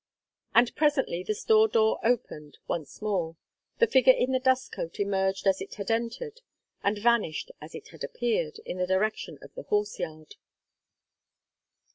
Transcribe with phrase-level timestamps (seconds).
[0.55, 3.35] And presently the store door opened once more;
[3.77, 6.41] the figure in the dust coat emerged as it had entered;
[6.81, 10.37] and vanished as it had appeared, in the direction of the horse yard.